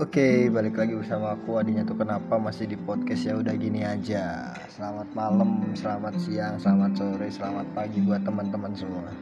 [0.00, 4.48] Oke, balik lagi bersama aku Adinya tuh kenapa masih di podcast ya udah gini aja.
[4.72, 9.12] Selamat malam, selamat siang, selamat sore, selamat pagi buat teman-teman semua.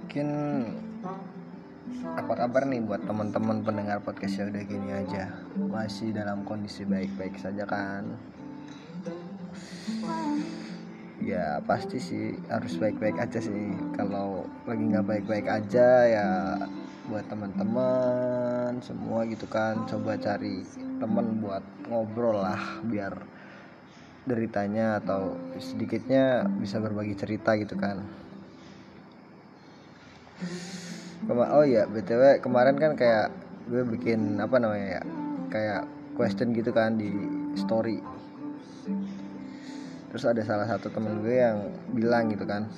[0.00, 0.28] Mungkin
[2.16, 5.28] apa kabar nih buat teman-teman pendengar podcast ya udah gini aja.
[5.60, 8.08] Masih dalam kondisi baik-baik saja kan?
[11.20, 13.76] Ya pasti sih harus baik-baik aja sih.
[13.92, 16.28] Kalau lagi nggak baik-baik aja ya
[17.04, 19.84] buat teman-teman semua gitu kan.
[19.84, 20.64] Coba cari
[21.00, 23.12] temen buat ngobrol lah biar
[24.24, 28.00] deritanya atau sedikitnya bisa berbagi cerita gitu kan.
[31.28, 33.32] Oh ya btw kemarin kan kayak
[33.68, 35.02] gue bikin apa namanya ya
[35.48, 35.82] kayak
[36.16, 37.12] question gitu kan di
[37.56, 38.00] story.
[40.08, 42.70] Terus ada salah satu temen gue yang bilang gitu kan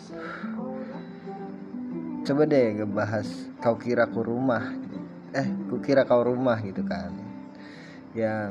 [2.27, 3.29] coba deh ngebahas
[3.63, 4.75] kau kira ku rumah
[5.31, 7.15] eh ku kira kau rumah gitu kan.
[8.19, 8.51] Yang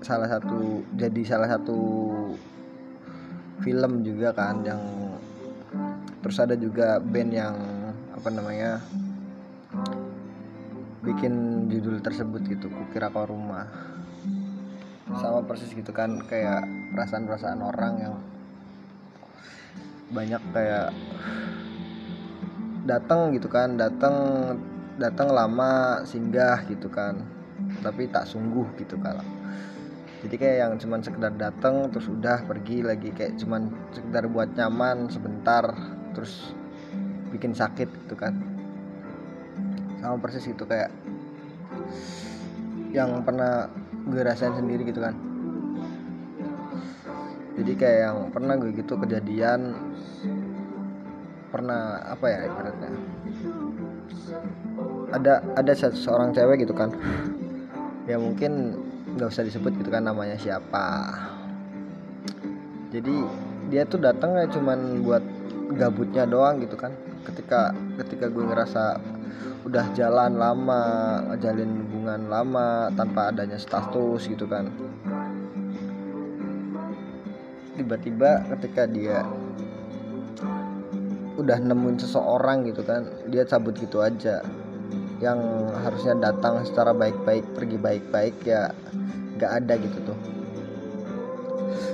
[0.00, 1.76] salah satu jadi salah satu
[3.60, 4.80] film juga kan yang
[6.24, 7.56] terus ada juga band yang
[8.16, 8.80] apa namanya
[11.04, 13.68] bikin judul tersebut gitu ku kira kau rumah.
[15.12, 16.64] Sama persis gitu kan kayak
[16.96, 18.14] perasaan-perasaan orang yang
[20.08, 20.88] banyak kayak
[22.90, 24.14] datang gitu kan datang
[24.98, 27.22] datang lama singgah gitu kan
[27.86, 29.22] tapi tak sungguh gitu kalau
[30.20, 35.08] jadi kayak yang cuman sekedar datang terus udah pergi lagi kayak cuman sekedar buat nyaman
[35.08, 35.64] sebentar
[36.12, 36.52] terus
[37.32, 38.36] bikin sakit gitu kan.
[40.04, 40.92] Sama persis gitu kayak
[42.92, 43.72] yang pernah
[44.12, 45.16] gue rasain sendiri gitu kan.
[47.56, 49.72] Jadi kayak yang pernah gue gitu kejadian
[51.60, 52.90] pernah apa ya ibaratnya?
[55.12, 56.88] Ada ada seorang cewek gitu kan.
[58.08, 58.80] Ya mungkin
[59.12, 61.12] nggak usah disebut gitu kan namanya siapa.
[62.88, 63.12] Jadi
[63.68, 65.20] dia tuh datang kayak cuman buat
[65.76, 66.96] gabutnya doang gitu kan.
[67.28, 68.96] Ketika ketika gue ngerasa
[69.68, 70.82] udah jalan lama
[71.36, 74.72] jalin hubungan lama tanpa adanya status gitu kan.
[77.76, 79.28] Tiba-tiba ketika dia
[81.40, 84.44] udah nemuin seseorang gitu kan dia cabut gitu aja.
[85.20, 85.40] Yang
[85.84, 88.72] harusnya datang secara baik-baik pergi baik-baik ya
[89.36, 90.18] nggak ada gitu tuh.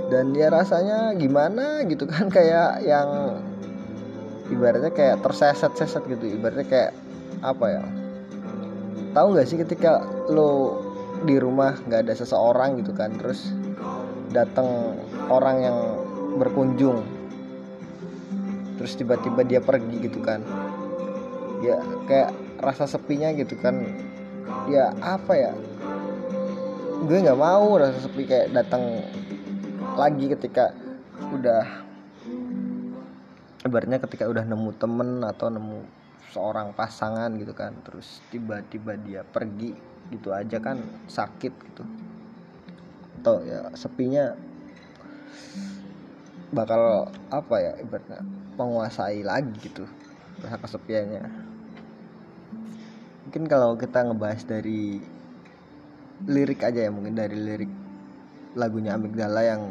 [0.06, 3.42] Dan dia rasanya gimana gitu kan kayak yang
[4.46, 6.92] ibaratnya kayak terseset-seset gitu ibaratnya kayak
[7.42, 7.82] apa ya?
[9.10, 10.82] Tahu nggak sih ketika lo
[11.24, 13.50] di rumah nggak ada seseorang gitu kan terus
[14.30, 15.00] datang
[15.32, 15.78] orang yang
[16.36, 17.15] berkunjung
[18.86, 20.46] terus tiba-tiba dia pergi gitu kan.
[21.58, 22.30] Ya kayak
[22.62, 23.82] rasa sepinya gitu kan.
[24.70, 25.50] Ya apa ya?
[27.02, 29.02] Gue nggak mau rasa sepi kayak datang
[29.98, 30.70] lagi ketika
[31.34, 31.66] udah
[33.66, 35.82] ibaratnya ketika udah nemu temen atau nemu
[36.30, 37.74] seorang pasangan gitu kan.
[37.82, 39.74] Terus tiba-tiba dia pergi
[40.14, 40.78] gitu aja kan
[41.10, 41.82] sakit gitu.
[43.18, 44.38] Atau ya sepinya
[46.54, 48.22] bakal apa ya ibaratnya
[48.54, 49.84] menguasai lagi gitu
[50.42, 51.24] rasa kesepiannya.
[53.26, 55.02] Mungkin kalau kita ngebahas dari
[56.24, 57.72] lirik aja ya mungkin dari lirik
[58.56, 59.62] lagunya Amigdala yang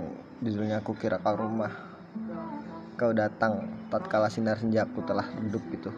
[0.44, 1.72] judulnya aku kira kau rumah.
[3.00, 5.92] Kau datang tatkala sinar senjaku telah redup gitu.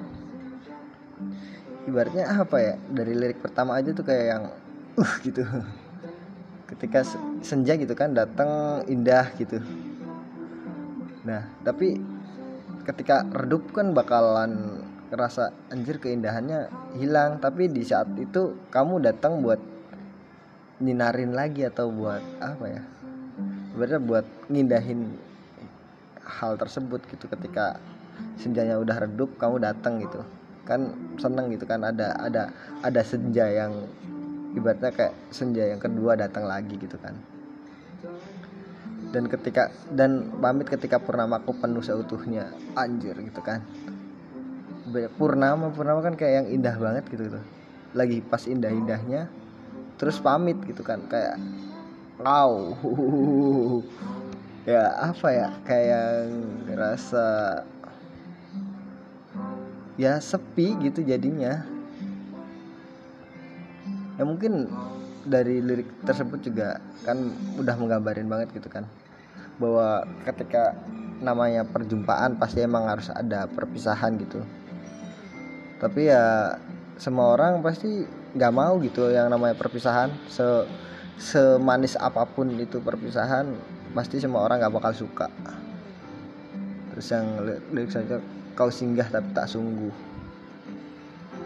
[1.87, 4.43] Ibaratnya apa ya dari lirik pertama aja tuh kayak yang
[4.99, 5.41] uh gitu.
[6.67, 7.01] Ketika
[7.41, 9.63] senja gitu kan datang indah gitu
[11.27, 11.99] nah tapi
[12.87, 14.79] ketika redup kan bakalan
[15.11, 17.39] ngerasa anjir keindahannya hilang.
[17.39, 19.59] Tapi di saat itu kamu datang buat
[20.83, 22.81] nyinarin lagi atau buat apa ya?
[23.75, 25.15] Berarti buat ngindahin
[26.23, 27.31] hal tersebut gitu.
[27.31, 27.79] Ketika
[28.39, 30.23] senjanya udah redup kamu datang gitu.
[30.67, 32.51] Kan seneng gitu kan ada ada
[32.83, 33.87] ada senja yang
[34.51, 37.15] ibaratnya kayak senja yang kedua datang lagi gitu kan
[39.17, 42.53] dan ketika dan pamit ketika purnamaku penuh seutuhnya.
[42.77, 43.65] Anjir gitu kan.
[45.17, 47.43] Purnama purnama kan kayak yang indah banget gitu tuh
[47.97, 49.25] lagi pas indah indahnya
[49.97, 51.01] terus pamit gitu kan.
[51.09, 51.41] Kayak
[52.21, 52.53] wow.
[54.67, 55.47] Ya apa ya?
[55.63, 56.27] Kayak
[56.69, 57.25] ngerasa
[59.97, 61.65] ya sepi gitu jadinya.
[64.19, 64.67] Ya mungkin
[65.25, 68.87] dari lirik tersebut juga kan udah menggambarin banget gitu kan
[69.57, 70.77] bahwa ketika
[71.17, 74.41] namanya perjumpaan pasti emang harus ada perpisahan gitu.
[75.81, 76.57] Tapi ya
[76.97, 78.05] semua orang pasti
[78.37, 80.13] nggak mau gitu yang namanya perpisahan.
[80.29, 80.65] Se
[81.17, 83.49] semanis apa pun itu perpisahan
[83.97, 85.27] pasti semua orang nggak bakal suka.
[86.93, 87.25] Terus yang
[87.73, 88.21] lirik saja
[88.53, 89.93] kau singgah tapi tak sungguh.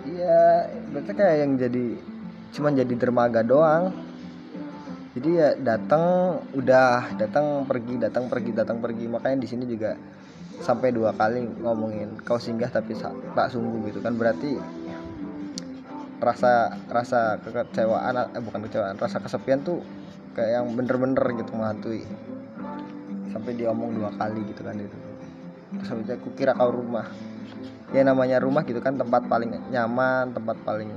[0.08, 1.86] Iya berarti kayak yang jadi
[2.52, 4.11] cuman jadi dermaga doang
[5.12, 9.12] jadi ya datang udah datang pergi datang pergi datang pergi.
[9.12, 9.92] Makanya di sini juga
[10.63, 12.96] sampai dua kali ngomongin kau singgah tapi
[13.36, 14.16] tak sungguh gitu kan.
[14.16, 14.56] Berarti
[16.24, 19.84] rasa rasa kekecewaan eh bukan kecewaan rasa kesepian tuh
[20.31, 22.08] kayak yang bener-bener gitu menghantui.
[23.36, 24.98] Sampai diomong dua kali gitu kan itu.
[25.75, 27.12] Terus aku kira kau rumah.
[27.92, 30.88] Ya namanya rumah gitu kan tempat paling nyaman tempat paling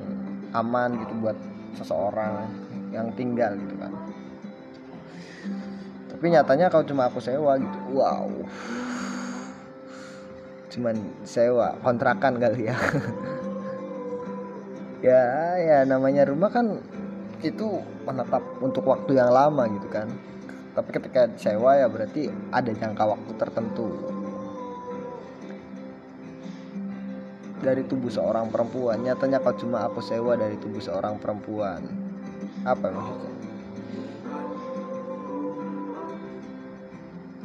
[0.54, 1.34] aman gitu buat
[1.74, 2.46] seseorang
[2.94, 4.03] yang tinggal gitu kan
[6.24, 8.24] tapi nyatanya kau cuma aku sewa gitu wow.
[10.72, 12.76] Cuman sewa kontrakan kali ya.
[15.04, 15.20] Ya
[15.60, 16.80] ya namanya rumah kan
[17.44, 17.76] itu
[18.08, 20.08] menetap untuk waktu yang lama gitu kan.
[20.72, 23.92] Tapi ketika sewa ya berarti ada jangka waktu tertentu.
[27.60, 29.04] Dari tubuh seorang perempuan.
[29.04, 31.84] Nyatanya kau cuma aku sewa dari tubuh seorang perempuan.
[32.64, 33.43] Apa maksudnya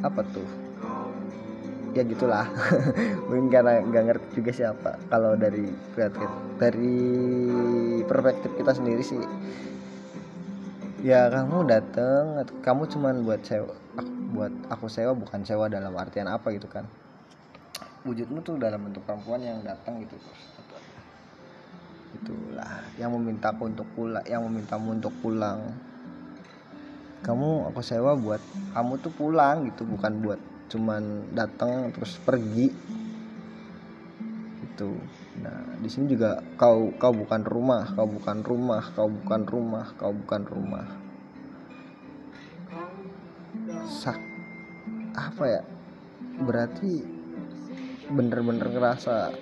[0.00, 0.48] apa tuh?
[1.90, 2.46] Ya gitulah.
[3.26, 4.90] Mungkin karena nggak ngerti juga siapa.
[5.10, 5.66] Kalau dari
[6.60, 6.98] dari
[8.06, 9.18] perspektif kita sendiri sih.
[11.00, 13.72] Ya kamu dateng kamu cuman buat sewa
[14.30, 16.86] buat aku sewa bukan sewa dalam artian apa gitu kan?
[18.06, 20.14] Wujudmu tuh dalam bentuk perempuan yang datang gitu.
[22.20, 25.74] Itulah yang memintaku untuk pulang yang memintamu untuk pulang
[27.20, 28.40] kamu aku sewa buat
[28.72, 30.40] kamu tuh pulang gitu bukan buat
[30.72, 32.72] cuman datang terus pergi.
[34.64, 34.96] Itu
[35.40, 40.12] nah di sini juga kau kau bukan rumah kau bukan rumah kau bukan rumah kau
[40.16, 40.86] bukan rumah.
[43.84, 44.16] Sak
[45.12, 45.62] apa ya?
[46.40, 47.04] Berarti
[48.08, 49.34] bener-bener ngerasa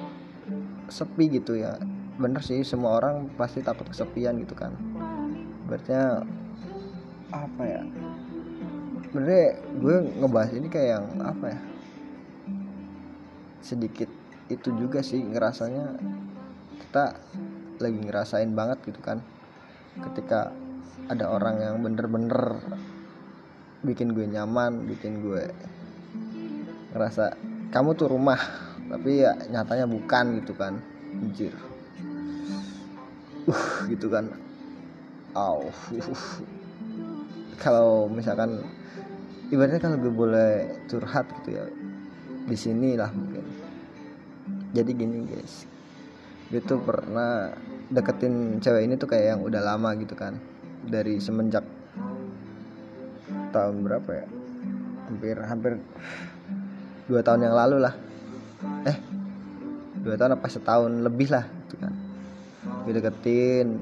[0.91, 1.79] sepi gitu ya.
[2.19, 4.75] Bener sih semua orang pasti takut kesepian gitu kan.
[5.71, 5.93] Berarti
[7.33, 7.83] apa ya?
[9.09, 9.47] Sebenarnya
[9.81, 11.61] gue ngebahas ini kayak yang apa ya?
[13.65, 14.11] Sedikit
[14.49, 15.97] itu juga sih ngerasanya
[16.89, 17.17] kita
[17.81, 19.21] lagi ngerasain banget gitu kan.
[19.99, 20.53] Ketika
[21.09, 22.61] ada orang yang bener-bener
[23.85, 25.55] bikin gue nyaman bikin gue
[26.91, 27.39] ngerasa
[27.71, 28.41] kamu tuh rumah
[28.89, 30.81] tapi ya nyatanya bukan gitu kan.
[31.13, 31.53] Anjir.
[33.49, 34.33] Uh gitu kan.
[35.37, 35.69] Uh.
[37.59, 38.63] Kalau misalkan
[39.51, 40.53] ibaratnya kalau gue boleh
[40.87, 41.65] curhat gitu ya
[42.49, 43.45] di sini lah mungkin.
[44.73, 45.67] Jadi gini guys.
[46.49, 47.53] Gue tuh pernah
[47.93, 50.39] deketin cewek ini tuh kayak yang udah lama gitu kan.
[50.89, 51.67] Dari semenjak
[53.53, 54.27] tahun berapa ya?
[55.09, 55.73] Hampir hampir
[57.09, 57.95] dua tahun yang lalu lah.
[58.87, 58.97] Eh
[60.01, 61.93] dua tahun apa setahun lebih lah gitu kan.
[62.87, 63.81] Gue deketin.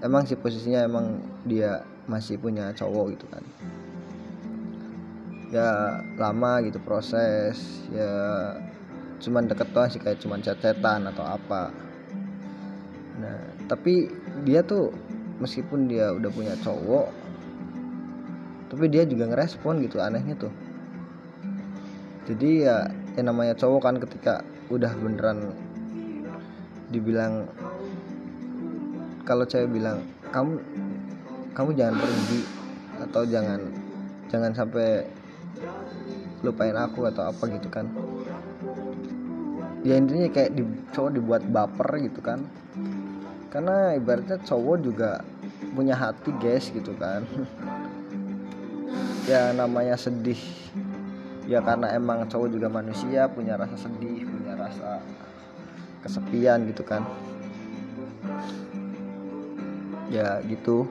[0.00, 3.44] Emang sih posisinya emang dia masih punya cowok gitu kan.
[5.54, 8.10] Ya lama gitu proses ya
[9.22, 11.70] cuman deket doang sih kayak cuman chat-chatan atau apa.
[13.22, 13.38] Nah
[13.70, 14.10] tapi
[14.42, 14.90] dia tuh
[15.38, 17.08] meskipun dia udah punya cowok
[18.70, 20.54] tapi dia juga ngerespon gitu anehnya tuh.
[22.26, 22.86] Jadi ya
[23.18, 25.50] yang namanya cowok kan ketika udah beneran
[26.94, 27.50] dibilang
[29.26, 30.62] kalau cewek bilang kamu
[31.50, 32.40] kamu jangan pergi
[33.00, 33.60] atau jangan
[34.30, 35.02] jangan sampai
[36.40, 37.86] lupain aku atau apa gitu kan.
[39.80, 42.44] Ya intinya kayak di, cowok dibuat baper gitu kan.
[43.48, 45.24] Karena ibaratnya cowok juga
[45.72, 47.24] punya hati guys gitu kan.
[49.28, 50.40] Ya namanya sedih.
[51.48, 55.02] Ya karena emang cowok juga manusia punya rasa sedih punya rasa
[56.04, 57.02] kesepian gitu kan.
[60.10, 60.86] Ya gitu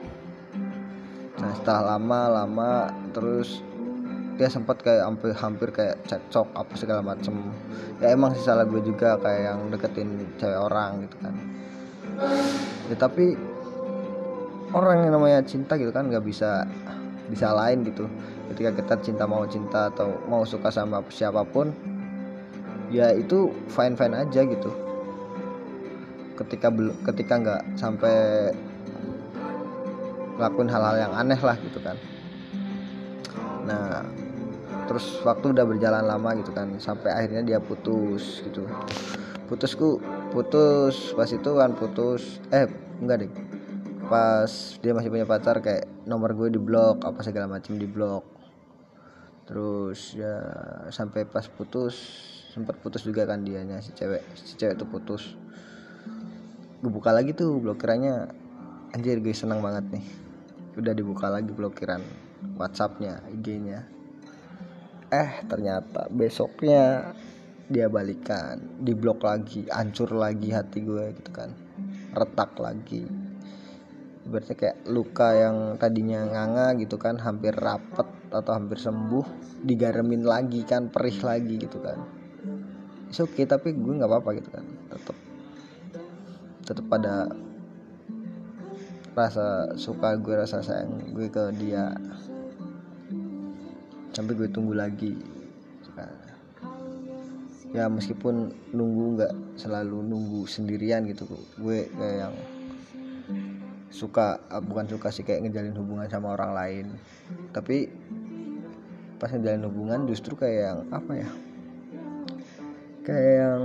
[1.40, 2.70] nah setelah lama lama
[3.16, 3.64] terus
[4.40, 7.36] dia sempat kayak hampir hampir kayak cekcok apa segala macem.
[8.00, 11.34] Ya emang sih salah gue juga kayak yang deketin cewek orang gitu kan.
[12.88, 13.36] Ya tapi
[14.72, 16.64] orang yang namanya cinta gitu kan nggak bisa
[17.28, 18.08] bisa lain gitu.
[18.48, 21.68] Ketika kita cinta mau cinta atau mau suka sama siapa pun
[22.88, 24.72] ya itu fine fine aja gitu.
[26.32, 28.16] Ketika belum ketika nggak sampai
[30.40, 32.00] ngelakuin hal-hal yang aneh lah gitu kan.
[33.68, 34.00] Nah
[34.88, 38.64] terus waktu udah berjalan lama gitu kan sampai akhirnya dia putus gitu.
[39.52, 40.00] Putusku
[40.32, 42.64] putus pas itu kan putus eh
[43.04, 43.30] enggak deh.
[44.08, 44.48] Pas
[44.80, 48.24] dia masih punya pacar kayak nomor gue di blok apa segala macam di blok
[49.44, 50.38] terus ya
[50.94, 51.98] sampai pas putus
[52.54, 55.36] sempat putus juga kan dianya si cewek si cewek tuh putus.
[56.80, 58.30] Gue buka lagi tuh blokirannya
[58.90, 60.29] anjir gue senang banget nih
[60.78, 62.02] udah dibuka lagi blokiran
[62.58, 64.00] WhatsAppnya IG-nya
[65.10, 67.10] eh ternyata besoknya
[67.70, 71.54] dia balikan diblok lagi hancur lagi hati gue gitu kan.
[72.10, 73.06] Retak lagi.
[74.26, 79.22] Berarti kayak luka yang tadinya nganga gitu kan hampir rapet atau hampir sembuh
[79.62, 81.98] digaremin lagi kan perih lagi gitu kan.
[83.10, 84.66] Oke okay tapi gue nggak apa-apa gitu kan.
[84.90, 85.16] Tetap
[86.66, 87.30] tetap pada
[89.20, 91.92] rasa suka gue rasa sayang gue ke dia.
[94.16, 95.14] Sampai gue tunggu lagi.
[97.70, 101.28] Ya meskipun nunggu nggak selalu nunggu sendirian gitu
[101.60, 102.34] gue kayak yang
[103.94, 106.86] suka ah, bukan suka sih kayak ngejalin hubungan sama orang lain.
[107.54, 107.86] Tapi
[109.20, 111.30] pas ngejalin hubungan justru kayak yang apa ya
[113.04, 113.62] kayak yang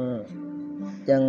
[1.07, 1.25] yang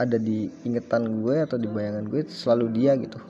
[0.00, 3.20] ada di ingetan gue atau di bayangan gue selalu dia gitu.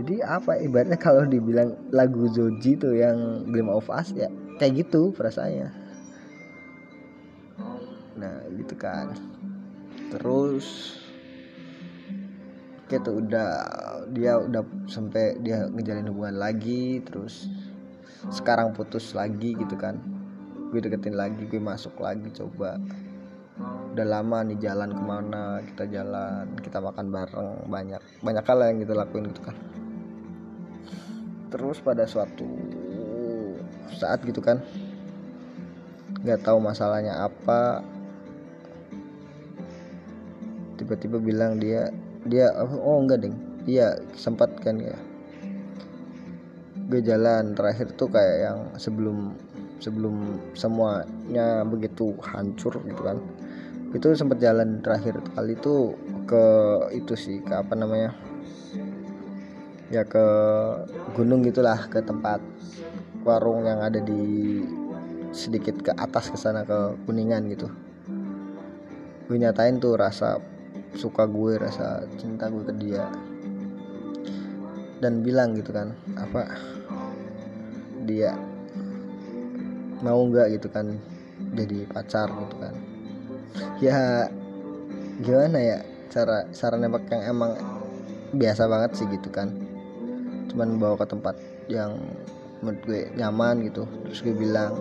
[0.00, 5.12] Jadi apa ibaratnya kalau dibilang lagu Joji tuh yang Glim of Us ya kayak gitu
[5.12, 5.68] perasaannya.
[8.16, 9.12] Nah gitu kan.
[10.08, 10.96] Terus
[12.88, 13.48] gitu udah
[14.16, 17.44] dia udah sampai dia ngejalin hubungan lagi terus
[18.32, 20.00] sekarang putus lagi gitu kan.
[20.72, 22.80] Gue deketin lagi gue masuk lagi coba
[23.98, 28.78] udah lama nih jalan ke mana kita jalan kita makan bareng banyak banyak hal yang
[28.78, 29.58] kita lakuin gitu kan.
[31.50, 32.46] Terus pada suatu
[33.98, 34.62] saat gitu kan
[36.22, 37.82] nggak tahu masalahnya apa
[40.78, 41.90] tiba-tiba bilang dia
[42.22, 43.34] dia oh enggak ding.
[43.66, 44.94] Iya sempat kan ya.
[46.86, 49.34] Gue jalan terakhir tuh kayak yang sebelum
[49.82, 53.18] sebelum semuanya begitu hancur gitu kan
[53.88, 55.96] itu sempat jalan terakhir kali itu
[56.28, 56.44] ke
[56.92, 58.12] itu sih ke apa namanya?
[59.88, 60.26] Ya ke
[61.16, 62.44] gunung gitulah ke tempat
[63.24, 64.60] warung yang ada di
[65.32, 67.72] sedikit ke atas ke sana ke kuningan gitu.
[69.24, 70.36] Gue nyatain tuh rasa
[70.92, 73.08] suka gue rasa cinta gue ke dia.
[75.00, 76.44] Dan bilang gitu kan apa?
[78.04, 78.36] Dia
[80.04, 81.00] mau nggak gitu kan
[81.56, 82.87] jadi pacar gitu kan
[83.78, 84.26] ya
[85.22, 85.78] gimana ya
[86.08, 87.52] cara cara nembak yang emang
[88.34, 89.52] biasa banget sih gitu kan.
[90.52, 91.36] Cuman bawa ke tempat
[91.68, 91.96] yang
[92.64, 93.84] menurut gue nyaman gitu.
[94.08, 94.74] Terus gue bilang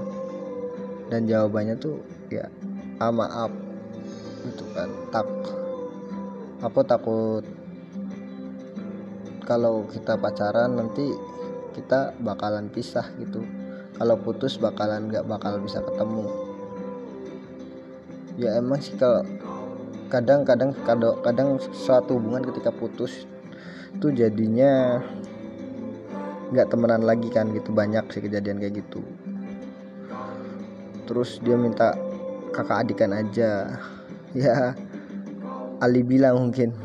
[1.08, 2.48] dan jawabannya tuh ya
[3.00, 3.52] ah maaf
[4.48, 5.28] gitu kan tak.
[6.58, 7.46] Aku takut
[9.46, 11.14] kalau kita pacaran nanti
[11.78, 13.46] kita bakalan pisah gitu.
[13.98, 16.47] Kalau putus bakalan nggak bakal bisa ketemu
[18.38, 19.26] ya emang sih kalau
[20.14, 23.26] kadang-kadang kadang kadang suatu hubungan ketika putus
[23.98, 25.02] itu jadinya
[26.54, 29.02] nggak temenan lagi kan gitu banyak sih kejadian kayak gitu.
[31.10, 31.98] Terus dia minta
[32.54, 33.52] kakak adikan aja.
[34.36, 34.76] Ya
[35.80, 36.76] Ali bilang mungkin.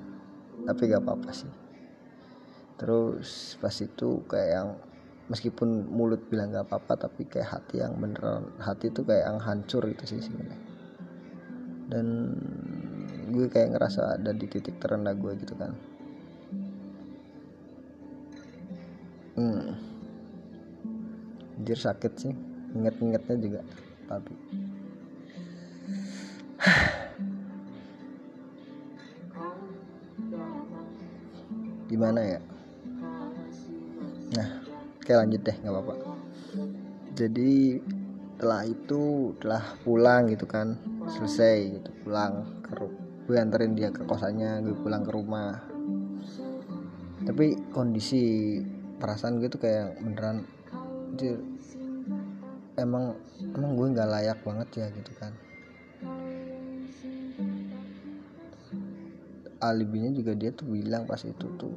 [0.66, 1.52] Tapi gak apa-apa sih.
[2.80, 4.68] Terus pas itu kayak yang
[5.28, 9.86] meskipun mulut bilang gak apa-apa tapi kayak hati yang beneran hati itu kayak yang hancur
[9.86, 10.65] gitu sih sebenarnya
[11.86, 12.34] dan
[13.30, 15.72] gue kayak ngerasa ada di titik terendah gue gitu kan.
[19.36, 19.76] Hmm.
[21.60, 22.34] Anjir sakit sih.
[22.76, 23.60] Inget-ingetnya juga
[24.06, 24.34] tapi.
[31.86, 32.40] Gimana ya?
[34.34, 34.48] Nah
[34.98, 35.94] oke lanjut deh nggak apa-apa.
[37.16, 37.80] Jadi
[38.36, 40.76] setelah itu telah pulang gitu kan
[41.06, 42.74] selesai gitu pulang ke
[43.26, 45.58] gue anterin dia ke kosannya gue pulang ke rumah.
[47.26, 48.54] Tapi kondisi
[49.02, 50.46] perasaan gue tuh kayak beneran
[51.16, 51.38] jadi
[52.78, 53.18] emang
[53.54, 55.32] emang gue nggak layak banget ya gitu kan.
[59.58, 61.74] Alibinya juga dia tuh bilang pas itu tuh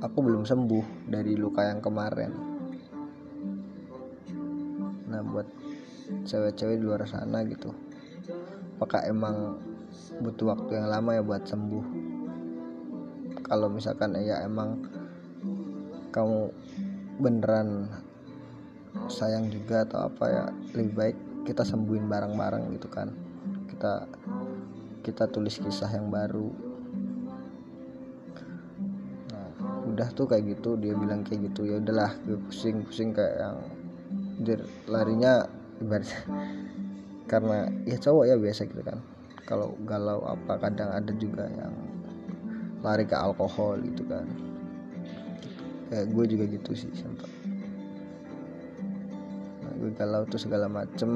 [0.00, 2.49] aku belum sembuh dari luka yang kemarin
[6.24, 7.72] cewek-cewek di luar sana gitu.
[8.76, 9.60] Apakah emang
[10.24, 11.84] butuh waktu yang lama ya buat sembuh?
[13.44, 14.80] Kalau misalkan ya emang
[16.10, 16.50] kamu
[17.20, 17.90] beneran
[19.10, 23.12] sayang juga atau apa ya lebih baik kita sembuhin bareng-bareng gitu kan.
[23.68, 24.06] Kita
[25.04, 26.48] kita tulis kisah yang baru.
[29.34, 29.48] Nah
[29.90, 33.56] udah tuh kayak gitu dia bilang kayak gitu ya udahlah gue pusing pusing kayak yang
[34.88, 35.44] larinya
[35.80, 36.20] ibaratnya
[37.30, 38.98] karena ya cowok ya biasa gitu kan.
[39.48, 41.74] Kalau galau apa kadang ada juga yang
[42.84, 44.26] lari ke alkohol gitu kan.
[45.90, 47.26] Kayak gue juga gitu sih sempat.
[49.64, 51.10] Nah, gue galau tuh segala macem.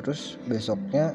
[0.00, 1.12] Terus besoknya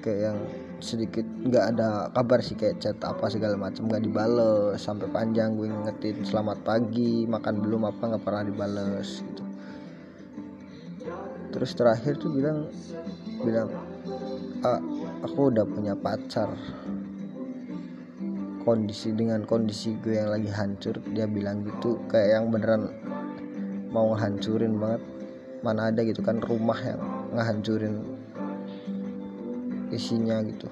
[0.00, 0.38] kayak yang
[0.80, 4.80] sedikit nggak ada kabar sih kayak chat apa segala macam nggak dibales.
[4.80, 8.02] Sampai panjang gue ngetin selamat pagi makan belum apa?
[8.16, 9.42] Nggak pernah dibales gitu.
[11.52, 12.68] Terus terakhir tuh bilang
[13.44, 13.68] bilang
[15.22, 16.52] aku udah punya pacar.
[18.66, 22.90] Kondisi dengan kondisi gue yang lagi hancur dia bilang gitu kayak yang beneran
[23.94, 25.02] mau ngehancurin banget.
[25.62, 27.00] Mana ada gitu kan rumah yang
[27.32, 28.15] ngehancurin
[29.96, 30.68] isinya gitu.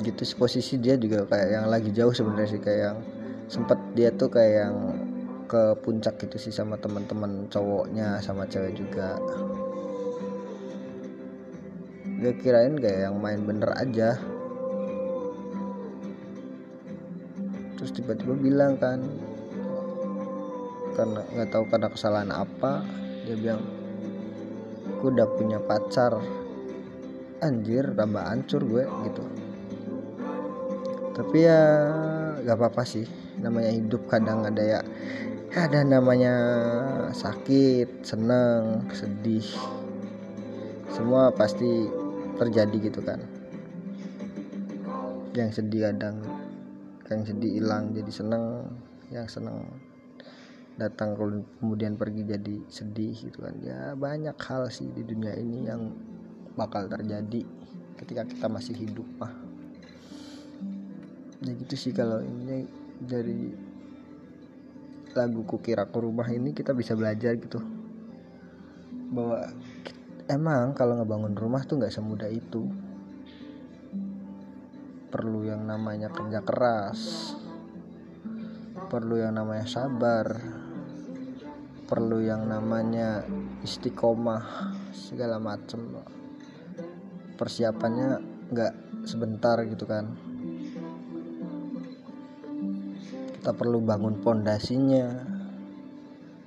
[0.00, 2.98] Gitu posisi dia juga kayak yang lagi jauh sebenarnya sih kayak yang
[3.50, 4.76] sempet dia tuh kayak yang
[5.46, 9.18] ke puncak gitu sih sama teman-teman cowoknya sama cewek juga.
[12.16, 14.18] Gue kirain kayak yang main bener aja.
[17.76, 19.04] Terus tiba-tiba bilang kan
[20.96, 22.80] karena nggak tahu karena kesalahan apa
[23.28, 23.60] dia bilang
[25.06, 26.18] aku udah punya pacar.
[27.38, 29.22] Anjir tambah hancur gue gitu.
[31.14, 31.62] Tapi ya
[32.42, 33.06] gak apa-apa sih.
[33.38, 34.80] Namanya hidup kadang ada ya
[35.54, 36.34] ada namanya
[37.14, 39.46] sakit seneng sedih.
[40.90, 41.86] Semua pasti
[42.42, 43.22] terjadi gitu kan.
[45.38, 46.18] Yang sedih kadang
[47.06, 48.74] yang sedih hilang jadi seneng
[49.14, 49.70] yang seneng
[50.76, 51.16] datang
[51.60, 53.56] kemudian pergi jadi sedih gitu kan.
[53.64, 55.92] Ya banyak hal sih di dunia ini yang
[56.56, 57.44] bakal terjadi
[57.96, 59.32] ketika kita masih hidup mah
[61.44, 62.64] ya gitu sih kalau ini
[62.96, 63.52] dari
[65.16, 67.60] lagu kukira ke rumah ini kita bisa belajar gitu.
[69.12, 69.48] Bahwa
[70.28, 72.68] emang kalau ngebangun rumah tuh nggak semudah itu.
[75.08, 77.32] Perlu yang namanya kerja keras.
[78.92, 80.55] Perlu yang namanya sabar
[81.86, 83.22] perlu yang namanya
[83.62, 86.02] istiqomah segala macem.
[87.38, 88.18] Persiapannya
[88.50, 88.74] nggak
[89.06, 90.10] sebentar gitu kan.
[93.38, 95.06] Kita perlu bangun pondasinya.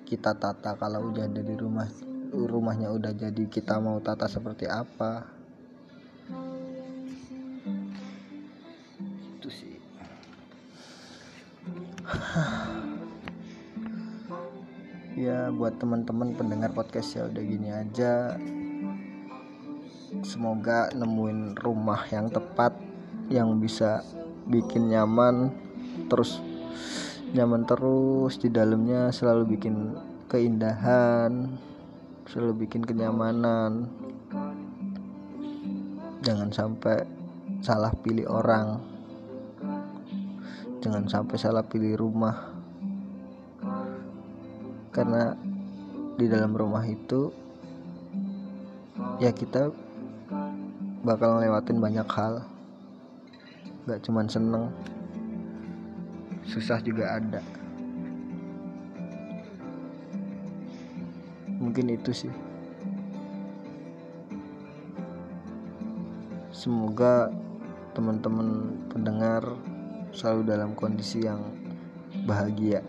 [0.04, 1.88] Kita tata kalau udah ada di rumah
[2.30, 5.24] rumahnya udah jadi kita mau tata seperti apa.
[9.40, 9.80] Itu sih
[15.20, 18.40] ya buat teman-teman pendengar podcast ya udah gini aja.
[20.24, 22.72] Semoga nemuin rumah yang tepat
[23.28, 24.00] yang bisa
[24.48, 25.52] bikin nyaman
[26.08, 26.40] terus
[27.36, 28.40] nyaman terus.
[28.40, 30.00] Di dalamnya selalu bikin
[30.32, 31.52] keindahan
[32.24, 33.92] selalu bikin kenyamanan.
[36.24, 37.04] Jangan sampai
[37.60, 38.80] salah pilih orang.
[40.80, 42.56] Jangan sampai salah pilih rumah
[44.90, 45.38] karena
[46.20, 47.32] di dalam rumah itu
[49.22, 49.72] ya kita
[51.06, 52.44] bakal ngelewatin banyak hal.
[53.88, 54.70] Gak cuman seneng
[56.46, 57.42] susah juga ada.
[61.60, 62.34] Mungkin itu sih.
[66.52, 67.32] Semoga
[67.96, 69.44] teman-teman pendengar
[70.12, 71.40] selalu dalam kondisi yang
[72.28, 72.84] bahagia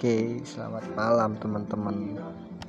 [0.00, 2.16] Oke, selamat malam teman-teman.